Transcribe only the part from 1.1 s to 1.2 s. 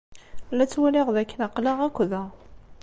d